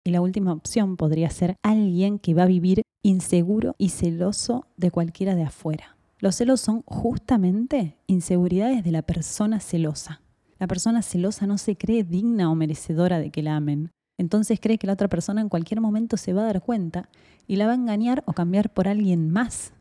[0.09, 4.91] Y la última opción podría ser alguien que va a vivir inseguro y celoso de
[4.91, 5.99] cualquiera de afuera.
[6.19, 10.23] Los celos son justamente inseguridades de la persona celosa.
[10.59, 13.91] La persona celosa no se cree digna o merecedora de que la amen.
[14.17, 17.11] Entonces cree que la otra persona en cualquier momento se va a dar cuenta
[17.47, 19.75] y la va a engañar o cambiar por alguien más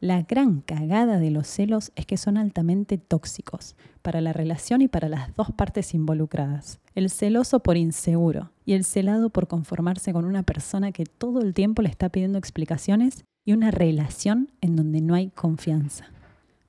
[0.00, 4.88] la gran cagada de los celos es que son altamente tóxicos para la relación y
[4.88, 6.80] para las dos partes involucradas.
[6.94, 11.52] El celoso por inseguro y el celado por conformarse con una persona que todo el
[11.52, 16.06] tiempo le está pidiendo explicaciones y una relación en donde no hay confianza.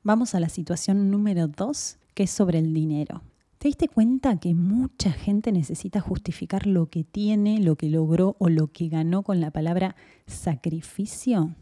[0.04, 3.22] Vamos a la situación número dos, que es sobre el dinero.
[3.60, 8.50] ¿Te diste cuenta que mucha gente necesita justificar lo que tiene, lo que logró o
[8.50, 11.56] lo que ganó con la palabra sacrificio?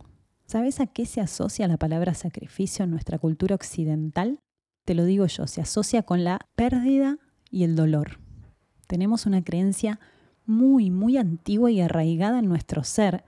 [0.50, 4.40] ¿Sabes a qué se asocia la palabra sacrificio en nuestra cultura occidental?
[4.84, 7.20] Te lo digo yo, se asocia con la pérdida
[7.52, 8.20] y el dolor.
[8.88, 10.00] Tenemos una creencia
[10.48, 13.24] muy, muy antigua y arraigada en nuestro ser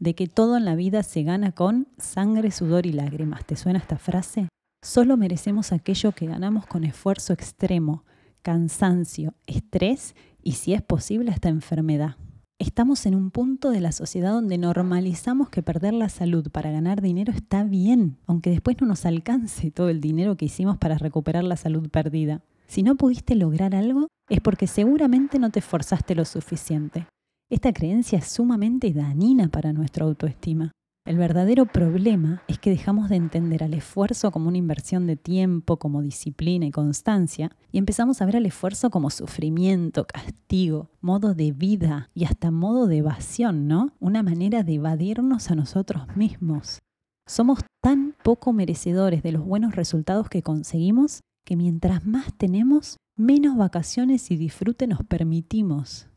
[0.00, 3.46] de que todo en la vida se gana con sangre, sudor y lágrimas.
[3.46, 4.50] ¿Te suena esta frase?
[4.82, 8.04] Solo merecemos aquello que ganamos con esfuerzo extremo,
[8.42, 12.16] cansancio, estrés y si es posible hasta enfermedad.
[12.58, 17.02] Estamos en un punto de la sociedad donde normalizamos que perder la salud para ganar
[17.02, 21.44] dinero está bien, aunque después no nos alcance todo el dinero que hicimos para recuperar
[21.44, 22.40] la salud perdida.
[22.66, 27.06] Si no pudiste lograr algo, es porque seguramente no te esforzaste lo suficiente.
[27.50, 30.72] Esta creencia es sumamente dañina para nuestra autoestima.
[31.06, 35.76] El verdadero problema es que dejamos de entender al esfuerzo como una inversión de tiempo,
[35.76, 41.52] como disciplina y constancia, y empezamos a ver al esfuerzo como sufrimiento, castigo, modo de
[41.52, 43.92] vida y hasta modo de evasión, ¿no?
[44.00, 46.80] Una manera de evadirnos a nosotros mismos.
[47.24, 53.56] Somos tan poco merecedores de los buenos resultados que conseguimos que mientras más tenemos, menos
[53.56, 56.08] vacaciones y disfrute nos permitimos.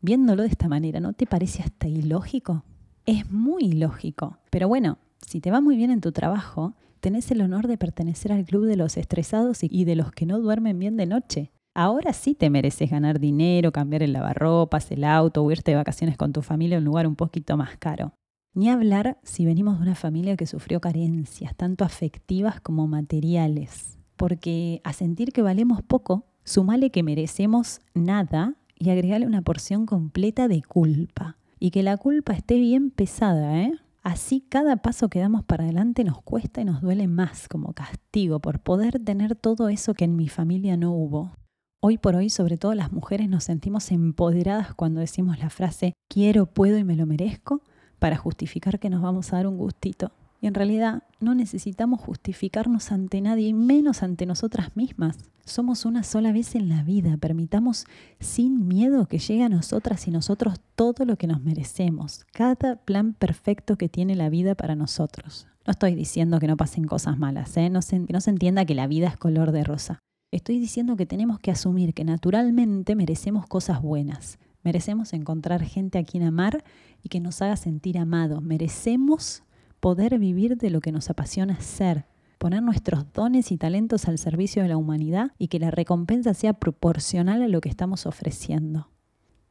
[0.00, 2.62] Viéndolo de esta manera, ¿no te parece hasta ilógico?
[3.08, 4.36] Es muy ilógico.
[4.50, 8.32] Pero bueno, si te va muy bien en tu trabajo, tenés el honor de pertenecer
[8.32, 11.50] al club de los estresados y de los que no duermen bien de noche.
[11.74, 16.18] Ahora sí te mereces ganar dinero, cambiar el lavarropas, el auto o irte de vacaciones
[16.18, 18.12] con tu familia a un lugar un poquito más caro.
[18.52, 23.98] Ni hablar si venimos de una familia que sufrió carencias, tanto afectivas como materiales.
[24.16, 30.46] Porque a sentir que valemos poco, sumale que merecemos nada y agregale una porción completa
[30.46, 33.72] de culpa y que la culpa esté bien pesada, ¿eh?
[34.02, 38.40] Así cada paso que damos para adelante nos cuesta y nos duele más como castigo
[38.40, 41.32] por poder tener todo eso que en mi familia no hubo.
[41.80, 46.46] Hoy por hoy, sobre todo las mujeres, nos sentimos empoderadas cuando decimos la frase quiero,
[46.46, 47.62] puedo y me lo merezco
[47.98, 50.12] para justificar que nos vamos a dar un gustito.
[50.40, 55.18] Y en realidad no necesitamos justificarnos ante nadie menos ante nosotras mismas.
[55.44, 57.16] Somos una sola vez en la vida.
[57.16, 57.86] Permitamos
[58.20, 62.24] sin miedo que llegue a nosotras y nosotros todo lo que nos merecemos.
[62.32, 65.48] Cada plan perfecto que tiene la vida para nosotros.
[65.66, 67.70] No estoy diciendo que no pasen cosas malas, ¿eh?
[67.70, 69.98] que no se entienda que la vida es color de rosa.
[70.30, 74.38] Estoy diciendo que tenemos que asumir que naturalmente merecemos cosas buenas.
[74.62, 76.62] Merecemos encontrar gente a quien amar
[77.02, 78.42] y que nos haga sentir amados.
[78.42, 79.42] Merecemos
[79.80, 82.06] poder vivir de lo que nos apasiona ser,
[82.38, 86.54] poner nuestros dones y talentos al servicio de la humanidad y que la recompensa sea
[86.54, 88.88] proporcional a lo que estamos ofreciendo.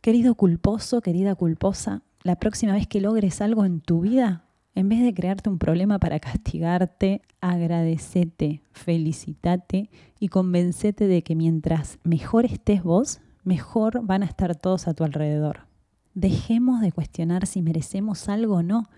[0.02, 5.02] Querido culposo, querida culposa, la próxima vez que logres algo en tu vida, en vez
[5.02, 12.84] de crearte un problema para castigarte, agradecete, felicitate y convencete de que mientras mejor estés
[12.84, 15.62] vos, mejor van a estar todos a tu alrededor.
[16.14, 18.90] Dejemos de cuestionar si merecemos algo o no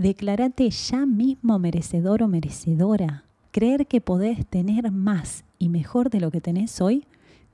[0.00, 3.24] Declárate ya mismo merecedor o merecedora.
[3.50, 7.04] Creer que podés tener más y mejor de lo que tenés hoy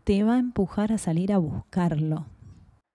[0.05, 2.27] te va a empujar a salir a buscarlo.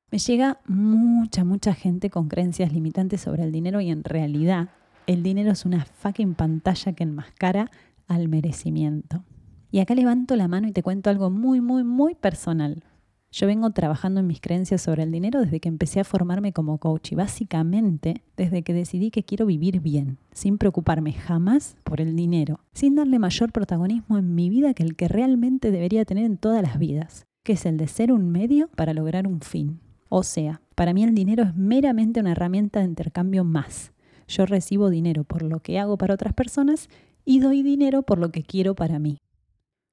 [0.10, 4.70] Me llega mucha, mucha gente con creencias limitantes sobre el dinero y en realidad
[5.06, 7.70] el dinero es una fucking pantalla que enmascara
[8.08, 9.26] al merecimiento.
[9.70, 12.86] Y acá levanto la mano y te cuento algo muy, muy, muy personal.
[13.34, 16.80] Yo vengo trabajando en mis creencias sobre el dinero desde que empecé a formarme como
[16.80, 22.14] coach y básicamente desde que decidí que quiero vivir bien, sin preocuparme jamás por el
[22.18, 26.36] dinero, sin darle mayor protagonismo en mi vida que el que realmente debería tener en
[26.36, 29.80] todas las vidas, que es el de ser un medio para lograr un fin.
[30.10, 33.94] O sea, para mí el dinero es meramente una herramienta de intercambio más.
[34.28, 36.90] Yo recibo dinero por lo que hago para otras personas
[37.24, 39.20] y doy dinero por lo que quiero para mí.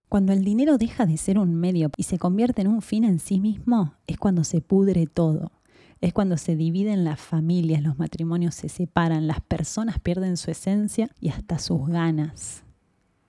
[0.09, 3.19] Cuando el dinero deja de ser un medio y se convierte en un fin en
[3.19, 5.53] sí mismo, es cuando se pudre todo.
[6.01, 11.11] Es cuando se dividen las familias, los matrimonios se separan, las personas pierden su esencia
[11.21, 12.63] y hasta sus ganas.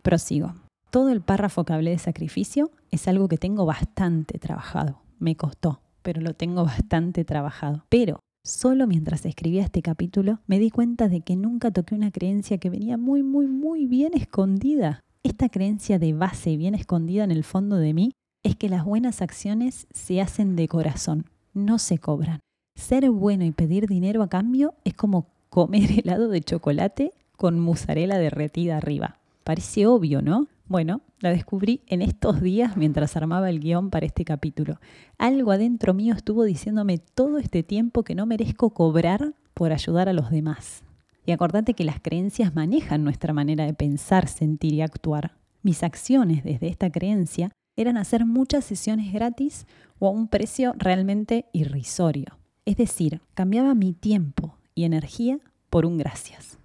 [0.04, 0.54] Prosigo.
[0.90, 5.02] Todo el párrafo que hablé de sacrificio es algo que tengo bastante trabajado.
[5.20, 7.84] Me costó, pero lo tengo bastante trabajado.
[7.90, 12.58] Pero solo mientras escribía este capítulo me di cuenta de que nunca toqué una creencia
[12.58, 17.44] que venía muy, muy, muy bien escondida esta creencia de base bien escondida en el
[17.44, 18.12] fondo de mí
[18.44, 22.40] es que las buenas acciones se hacen de corazón, no se cobran.
[22.76, 28.18] Ser bueno y pedir dinero a cambio es como comer helado de chocolate con mozzarella
[28.18, 29.20] derretida arriba.
[29.44, 30.48] Parece obvio, ¿no?
[30.68, 34.80] Bueno, la descubrí en estos días mientras armaba el guion para este capítulo.
[35.18, 40.14] Algo adentro mío estuvo diciéndome todo este tiempo que no merezco cobrar por ayudar a
[40.14, 40.84] los demás.
[41.26, 45.38] Y acordate que las creencias manejan nuestra manera de pensar, sentir y actuar.
[45.62, 49.66] Mis acciones desde esta creencia eran hacer muchas sesiones gratis
[50.00, 52.38] o a un precio realmente irrisorio.
[52.66, 56.58] Es decir, cambiaba mi tiempo y energía por un gracias.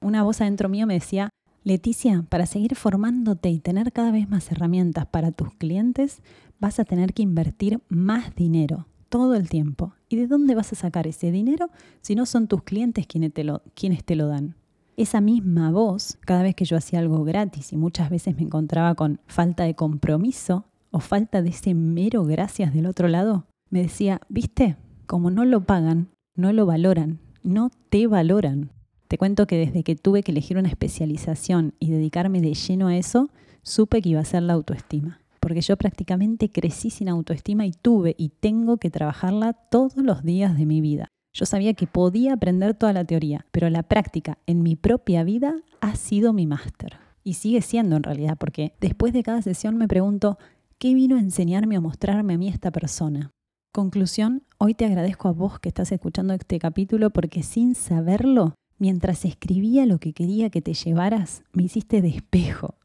[0.00, 1.30] Una voz adentro mío me decía,
[1.62, 6.22] Leticia, para seguir formándote y tener cada vez más herramientas para tus clientes,
[6.58, 9.92] vas a tener que invertir más dinero todo el tiempo.
[10.08, 11.68] ¿Y de dónde vas a sacar ese dinero
[12.00, 14.56] si no son tus clientes quienes te lo, quienes te lo dan?
[14.96, 18.94] Esa misma voz, cada vez que yo hacía algo gratis y muchas veces me encontraba
[18.94, 24.20] con falta de compromiso o falta de ese mero gracias del otro lado, me decía,
[24.28, 28.72] viste, como no lo pagan, no lo valoran, no te valoran.
[29.08, 32.96] Te cuento que desde que tuve que elegir una especialización y dedicarme de lleno a
[32.96, 33.30] eso,
[33.62, 35.20] supe que iba a ser la autoestima
[35.50, 40.56] porque yo prácticamente crecí sin autoestima y tuve y tengo que trabajarla todos los días
[40.56, 41.08] de mi vida.
[41.32, 45.56] Yo sabía que podía aprender toda la teoría, pero la práctica en mi propia vida
[45.80, 46.98] ha sido mi máster.
[47.24, 50.38] Y sigue siendo en realidad, porque después de cada sesión me pregunto,
[50.78, 53.32] ¿qué vino a enseñarme o mostrarme a mí esta persona?
[53.72, 59.24] Conclusión, hoy te agradezco a vos que estás escuchando este capítulo porque sin saberlo, mientras
[59.24, 62.76] escribía lo que quería que te llevaras, me hiciste despejo.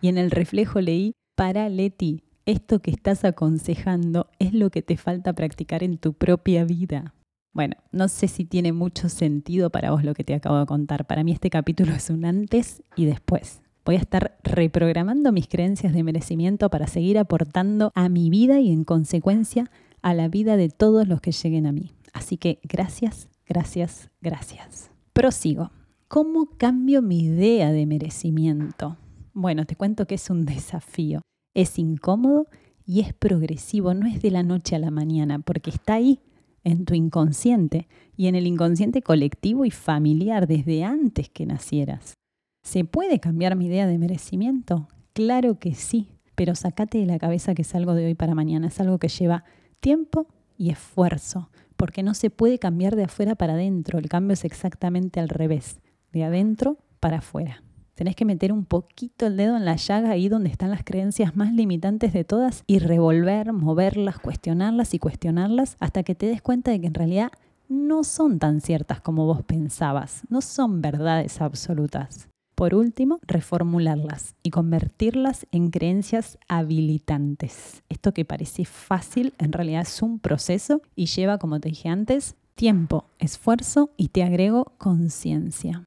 [0.00, 4.96] Y en el reflejo leí, para Leti, esto que estás aconsejando es lo que te
[4.96, 7.14] falta practicar en tu propia vida.
[7.52, 11.06] Bueno, no sé si tiene mucho sentido para vos lo que te acabo de contar.
[11.06, 13.62] Para mí este capítulo es un antes y después.
[13.84, 18.72] Voy a estar reprogramando mis creencias de merecimiento para seguir aportando a mi vida y
[18.72, 19.70] en consecuencia
[20.02, 21.92] a la vida de todos los que lleguen a mí.
[22.12, 24.90] Así que gracias, gracias, gracias.
[25.12, 25.70] Prosigo.
[26.08, 28.96] ¿Cómo cambio mi idea de merecimiento?
[29.34, 31.22] Bueno, te cuento que es un desafío.
[31.54, 32.46] Es incómodo
[32.86, 36.20] y es progresivo, no es de la noche a la mañana, porque está ahí
[36.62, 42.14] en tu inconsciente y en el inconsciente colectivo y familiar desde antes que nacieras.
[42.62, 44.86] ¿Se puede cambiar mi idea de merecimiento?
[45.14, 48.68] Claro que sí, pero sacate de la cabeza que es algo de hoy para mañana,
[48.68, 49.44] es algo que lleva
[49.80, 54.44] tiempo y esfuerzo, porque no se puede cambiar de afuera para adentro, el cambio es
[54.44, 55.80] exactamente al revés,
[56.12, 57.63] de adentro para afuera.
[57.94, 61.36] Tenés que meter un poquito el dedo en la llaga ahí donde están las creencias
[61.36, 66.72] más limitantes de todas y revolver, moverlas, cuestionarlas y cuestionarlas hasta que te des cuenta
[66.72, 67.30] de que en realidad
[67.68, 72.28] no son tan ciertas como vos pensabas, no son verdades absolutas.
[72.56, 77.82] Por último, reformularlas y convertirlas en creencias habilitantes.
[77.88, 82.36] Esto que parece fácil en realidad es un proceso y lleva, como te dije antes,
[82.54, 85.84] tiempo, esfuerzo y te agrego conciencia.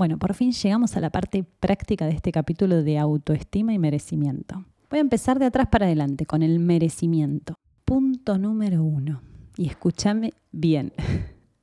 [0.00, 4.64] Bueno, por fin llegamos a la parte práctica de este capítulo de autoestima y merecimiento.
[4.88, 7.52] Voy a empezar de atrás para adelante con el merecimiento.
[7.84, 9.20] Punto número uno.
[9.58, 10.94] Y escúchame bien.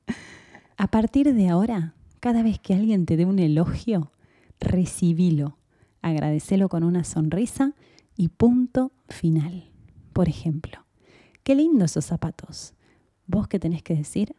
[0.76, 4.12] a partir de ahora, cada vez que alguien te dé un elogio,
[4.60, 5.58] recibilo,
[6.00, 7.74] agradecelo con una sonrisa
[8.16, 9.68] y punto final.
[10.12, 10.86] Por ejemplo,
[11.42, 12.74] qué lindo esos zapatos.
[13.26, 14.36] Vos que tenés que decir,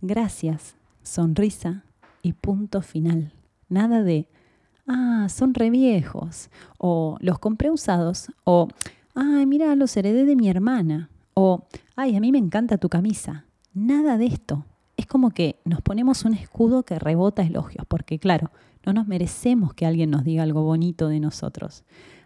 [0.00, 1.86] gracias, sonrisa,
[2.22, 3.32] y punto final.
[3.68, 4.28] Nada de,
[4.86, 8.68] ah, son re viejos, o los compré usados, o,
[9.14, 11.64] ay, mira, los heredé de mi hermana, o,
[11.96, 13.46] ay, a mí me encanta tu camisa.
[13.74, 14.66] Nada de esto.
[14.96, 18.50] Es como que nos ponemos un escudo que rebota elogios, porque claro,
[18.84, 21.84] no nos merecemos que alguien nos diga algo bonito de nosotros.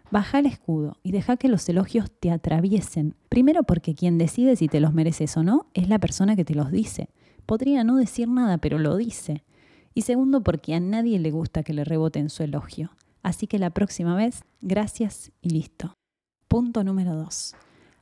[0.09, 3.15] Baja el escudo y deja que los elogios te atraviesen.
[3.29, 6.55] Primero porque quien decide si te los mereces o no es la persona que te
[6.55, 7.09] los dice.
[7.45, 9.43] Podría no decir nada, pero lo dice.
[9.97, 12.91] Y segundo, porque a nadie le gusta que le reboten su elogio.
[13.23, 15.95] Así que la próxima vez, gracias y listo.
[16.47, 17.55] Punto número dos.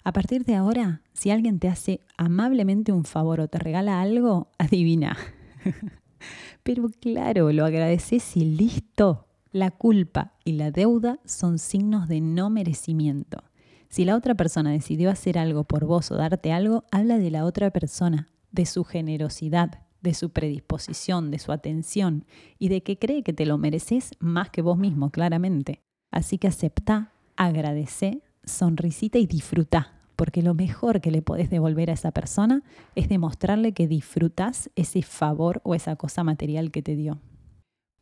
[0.04, 4.50] A partir de ahora, si alguien te hace amablemente un favor o te regala algo,
[4.58, 5.16] adivina.
[6.64, 9.30] Pero claro, lo agradeces y listo.
[9.54, 13.42] La culpa y la deuda son signos de no merecimiento.
[13.88, 17.46] Si la otra persona decidió hacer algo por vos o darte algo, habla de la
[17.46, 22.26] otra persona, de su generosidad, de su predisposición, de su atención
[22.58, 25.82] y de que cree que te lo mereces más que vos mismo, claramente.
[26.12, 31.94] Así que acepta, agradece, sonrisita y disfruta, porque lo mejor que le podés devolver a
[31.94, 32.64] esa persona
[32.96, 37.20] es demostrarle que disfrutas ese favor o esa cosa material que te dio.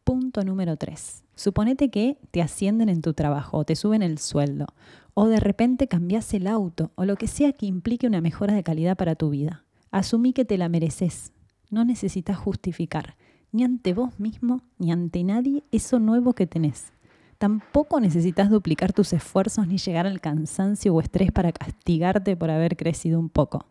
[0.03, 1.23] Punto número 3.
[1.35, 4.67] Suponete que te ascienden en tu trabajo o te suben el sueldo
[5.13, 8.63] o de repente cambias el auto o lo que sea que implique una mejora de
[8.63, 9.63] calidad para tu vida.
[9.91, 11.32] Asumí que te la mereces
[11.73, 13.15] no necesitas justificar,
[13.51, 16.93] ni ante vos mismo, ni ante nadie, eso nuevo que tenés.
[17.39, 22.77] Tampoco necesitas duplicar tus esfuerzos ni llegar al cansancio o estrés para castigarte por haber
[22.77, 23.65] crecido un poco.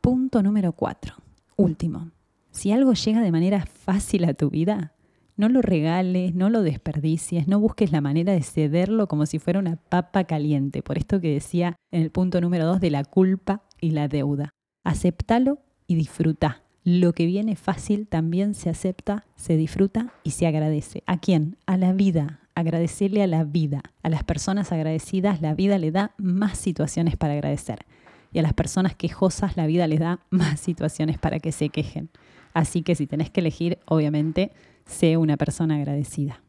[0.00, 1.14] Punto número 4.
[1.56, 2.10] Último.
[2.50, 4.94] Si algo llega de manera fácil a tu vida,
[5.36, 9.60] no lo regales, no lo desperdicies, no busques la manera de cederlo como si fuera
[9.60, 10.82] una papa caliente.
[10.82, 14.50] Por esto que decía en el punto número 2 de la culpa y la deuda.
[14.82, 21.02] Aceptalo y disfruta lo que viene fácil también se acepta, se disfruta y se agradece.
[21.06, 21.58] ¿A quién?
[21.66, 22.40] A la vida.
[22.54, 23.82] Agradecerle a la vida.
[24.02, 27.84] A las personas agradecidas la vida le da más situaciones para agradecer.
[28.32, 32.08] Y a las personas quejosas la vida les da más situaciones para que se quejen.
[32.54, 34.52] Así que si tenés que elegir, obviamente,
[34.86, 36.42] sé una persona agradecida.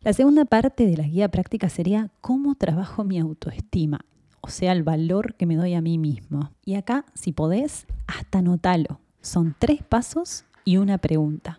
[0.00, 4.00] La segunda parte de la guía práctica sería cómo trabajo mi autoestima,
[4.40, 6.50] o sea, el valor que me doy a mí mismo.
[6.64, 9.00] Y acá, si podés, hasta notalo.
[9.26, 11.58] Son tres pasos y una pregunta.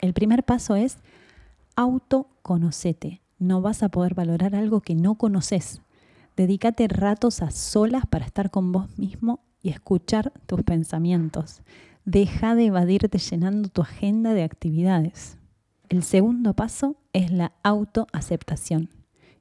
[0.00, 0.96] El primer paso es
[1.76, 3.20] autoconocete.
[3.38, 5.82] No vas a poder valorar algo que no conoces.
[6.34, 11.60] Dedícate ratos a solas para estar con vos mismo y escuchar tus pensamientos.
[12.06, 15.36] Deja de evadirte llenando tu agenda de actividades.
[15.90, 18.88] El segundo paso es la autoaceptación.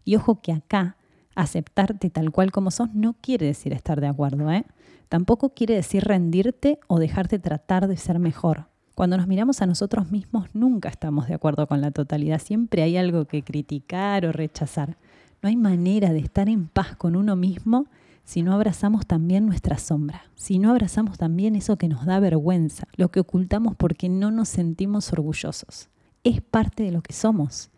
[0.03, 0.97] Y ojo que acá
[1.35, 4.65] aceptarte tal cual como sos no quiere decir estar de acuerdo, ¿eh?
[5.09, 8.67] Tampoco quiere decir rendirte o dejarte tratar de ser mejor.
[8.95, 12.97] Cuando nos miramos a nosotros mismos nunca estamos de acuerdo con la totalidad, siempre hay
[12.97, 14.97] algo que criticar o rechazar.
[15.41, 17.87] No hay manera de estar en paz con uno mismo
[18.23, 22.87] si no abrazamos también nuestra sombra, si no abrazamos también eso que nos da vergüenza,
[22.95, 25.89] lo que ocultamos porque no nos sentimos orgullosos.
[26.23, 27.69] Es parte de lo que somos.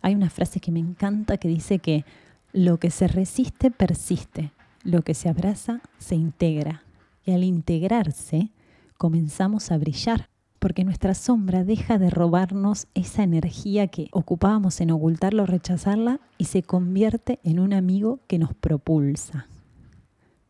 [0.00, 2.04] Hay una frase que me encanta que dice que
[2.52, 6.82] lo que se resiste persiste, lo que se abraza se integra.
[7.24, 8.50] Y al integrarse,
[8.98, 10.28] comenzamos a brillar,
[10.58, 16.44] porque nuestra sombra deja de robarnos esa energía que ocupábamos en ocultarla o rechazarla y
[16.44, 19.46] se convierte en un amigo que nos propulsa.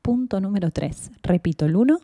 [0.02, 1.12] Punto número 3.
[1.22, 2.00] Repito, el 1,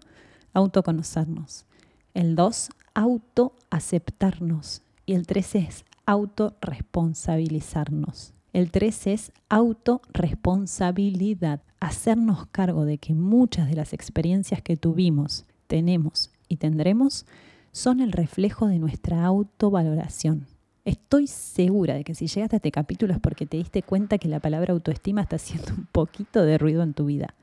[0.55, 1.67] autoconocernos.
[2.15, 4.83] El 2, autoaceptarnos.
[5.05, 8.38] Y el 3 es autorresponsabilizarnos.
[8.53, 16.31] El 3 es autorresponsabilidad, hacernos cargo de que muchas de las experiencias que tuvimos, tenemos
[16.49, 17.27] y tendremos
[17.73, 20.47] son el reflejo de nuestra autovaloración.
[20.85, 24.29] Estoy segura de que si llegaste a este capítulo es porque te diste cuenta que
[24.29, 27.35] la palabra autoestima está haciendo un poquito de ruido en tu vida.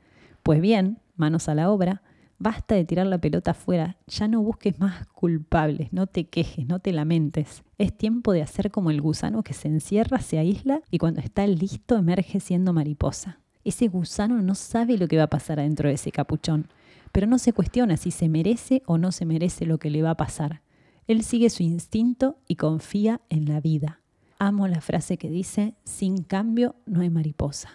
[0.42, 2.02] Pues bien, manos a la obra,
[2.38, 6.80] Basta de tirar la pelota afuera, ya no busques más culpables, no te quejes, no
[6.80, 7.62] te lamentes.
[7.78, 11.46] Es tiempo de hacer como el gusano que se encierra, se aísla y cuando está
[11.46, 13.40] listo emerge siendo mariposa.
[13.64, 16.68] Ese gusano no sabe lo que va a pasar adentro de ese capuchón,
[17.10, 20.10] pero no se cuestiona si se merece o no se merece lo que le va
[20.10, 20.60] a pasar.
[21.06, 24.00] Él sigue su instinto y confía en la vida.
[24.38, 27.70] Amo la frase que dice, sin cambio no hay mariposa.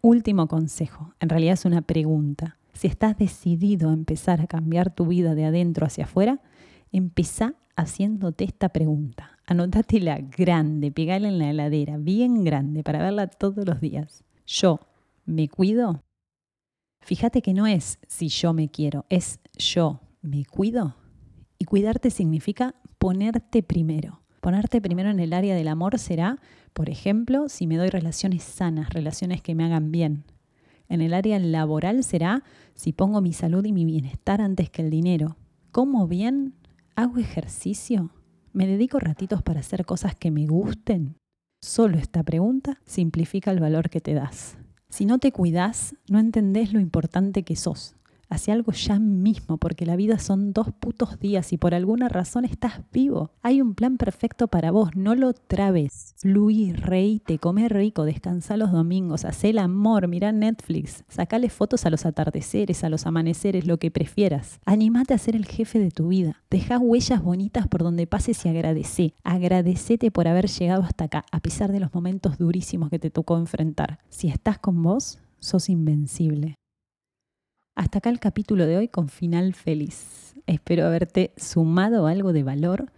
[0.00, 2.56] Último consejo, en realidad es una pregunta.
[2.76, 6.42] Si estás decidido a empezar a cambiar tu vida de adentro hacia afuera,
[6.92, 9.38] empezá haciéndote esta pregunta.
[9.46, 14.24] Anótatela grande, pegala en la heladera, bien grande, para verla todos los días.
[14.46, 14.80] ¿Yo
[15.24, 16.04] me cuido?
[17.00, 20.96] Fíjate que no es si yo me quiero, es yo me cuido.
[21.58, 24.20] Y cuidarte significa ponerte primero.
[24.42, 26.40] Ponerte primero en el área del amor será,
[26.74, 30.24] por ejemplo, si me doy relaciones sanas, relaciones que me hagan bien,
[30.88, 32.42] en el área laboral será
[32.74, 35.36] si pongo mi salud y mi bienestar antes que el dinero.
[35.72, 36.54] ¿Como bien?
[36.94, 38.10] ¿Hago ejercicio?
[38.52, 41.16] ¿Me dedico ratitos para hacer cosas que me gusten?
[41.60, 44.56] Solo esta pregunta simplifica el valor que te das.
[44.88, 47.96] Si no te cuidas, no entendés lo importante que sos.
[48.28, 52.44] Hace algo ya mismo, porque la vida son dos putos días y por alguna razón
[52.44, 53.30] estás vivo.
[53.42, 56.14] Hay un plan perfecto para vos, no lo trabes.
[56.18, 56.74] Fluí,
[57.24, 62.04] te come rico, descansa los domingos, haz el amor, mira Netflix, sacale fotos a los
[62.04, 64.60] atardeceres, a los amaneceres, lo que prefieras.
[64.64, 66.42] Animate a ser el jefe de tu vida.
[66.50, 69.14] Deja huellas bonitas por donde pases y agradece.
[69.22, 73.36] Agradecete por haber llegado hasta acá, a pesar de los momentos durísimos que te tocó
[73.38, 74.00] enfrentar.
[74.08, 76.56] Si estás con vos, sos invencible.
[77.76, 80.34] Hasta acá el capítulo de hoy con final feliz.
[80.46, 82.90] Espero haberte sumado algo de valor,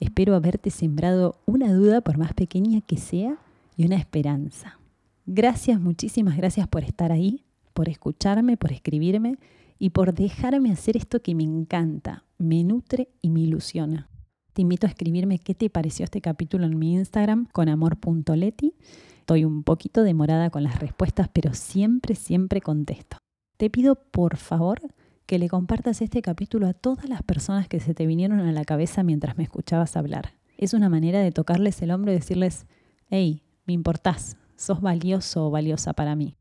[0.00, 3.36] espero haberte sembrado una duda, por más pequeña que sea,
[3.76, 4.78] y una esperanza.
[5.26, 9.36] Gracias, muchísimas gracias por estar ahí, por escucharme, por escribirme
[9.78, 14.08] y por dejarme hacer esto que me encanta, me nutre y me ilusiona.
[14.54, 18.72] Te invito a escribirme qué te pareció este capítulo en mi Instagram con amor.leti.
[19.18, 23.18] Estoy un poquito demorada con las respuestas, pero siempre, siempre contesto.
[23.56, 24.80] Te pido por favor
[25.26, 28.64] que le compartas este capítulo a todas las personas que se te vinieron a la
[28.64, 30.34] cabeza mientras me escuchabas hablar.
[30.58, 32.66] Es una manera de tocarles el hombro y decirles,
[33.08, 36.36] hey, me importás, sos valioso o valiosa para mí.